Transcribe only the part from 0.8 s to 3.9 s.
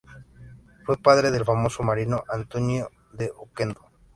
Fue padre del famoso marino Antonio de Oquendo.